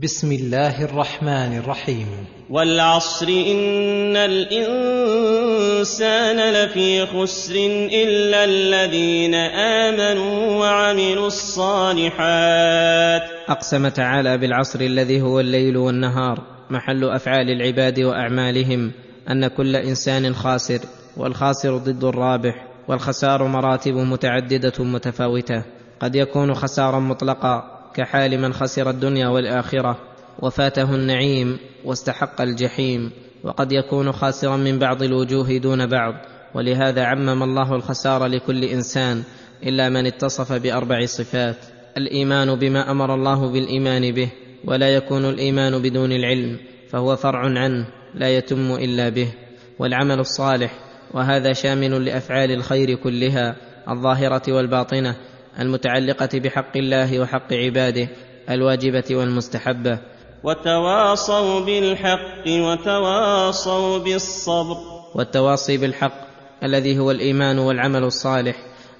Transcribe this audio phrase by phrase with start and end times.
[0.00, 2.06] بسم الله الرحمن الرحيم.
[2.50, 5.56] والعصر إن الإنسان
[6.52, 7.54] لفي خسر
[7.92, 13.22] إلا الذين آمنوا وعملوا الصالحات.
[13.48, 18.92] اقسم تعالى بالعصر الذي هو الليل والنهار محل أفعال العباد وأعمالهم
[19.30, 20.78] أن كل إنسان خاسر
[21.16, 25.62] والخاسر ضد الرابح والخسار مراتب متعددة متفاوتة.
[26.00, 29.98] قد يكون خسارا مطلقا كحال من خسر الدنيا والآخرة
[30.42, 33.10] وفاته النعيم واستحق الجحيم
[33.44, 36.14] وقد يكون خاسرا من بعض الوجوه دون بعض
[36.54, 39.22] ولهذا عمم الله الخسار لكل إنسان
[39.62, 41.56] إلا من اتصف بأربع صفات
[41.96, 44.28] الإيمان بما أمر الله بالإيمان به
[44.64, 46.58] ولا يكون الإيمان بدون العلم
[46.90, 49.28] فهو فرع عنه لا يتم إلا به
[49.78, 50.78] والعمل الصالح
[51.14, 53.56] وهذا شامل لأفعال الخير كلها
[53.88, 55.16] الظاهرة والباطنة
[55.60, 58.08] المتعلقة بحق الله وحق عباده
[58.50, 59.98] الواجبة والمستحبة.
[60.44, 64.76] وتواصوا بالحق وتواصوا بالصبر.
[65.14, 66.26] والتواصي بالحق
[66.64, 68.56] الذي هو الإيمان والعمل الصالح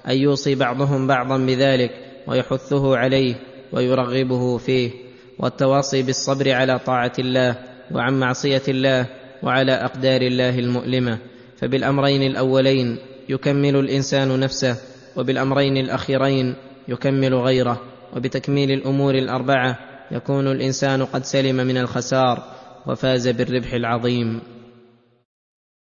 [0.07, 1.91] أن يوصي بعضهم بعضا بذلك
[2.27, 3.35] ويحثه عليه
[3.73, 4.91] ويرغبه فيه.
[5.39, 7.55] والتواصي بالصبر على طاعة الله
[7.91, 9.05] وعن معصية الله
[9.43, 11.19] وعلى أقدار الله المؤلمة.
[11.57, 12.97] فبالأمرين الأولين
[13.29, 14.77] يكمل الإنسان نفسه
[15.17, 16.55] وبالأمرين الأخيرين
[16.87, 17.81] يكمل غيره
[18.15, 19.79] وبتكميل الأمور الأربعة
[20.11, 22.43] يكون الإنسان قد سلم من الخسار
[22.87, 24.41] وفاز بالربح العظيم.